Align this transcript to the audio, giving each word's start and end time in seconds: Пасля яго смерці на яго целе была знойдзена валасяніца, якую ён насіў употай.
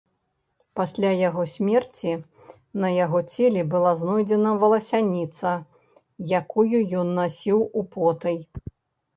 Пасля 0.77 1.09
яго 1.17 1.43
смерці 1.55 2.13
на 2.85 2.89
яго 3.05 3.19
целе 3.35 3.61
была 3.73 3.91
знойдзена 4.01 4.55
валасяніца, 4.63 5.53
якую 6.41 6.77
ён 7.03 7.07
насіў 7.23 7.63
употай. 7.85 8.37